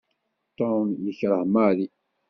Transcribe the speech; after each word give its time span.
Tom 0.57 0.85
yekreh 1.05 1.45
Mary. 1.53 1.85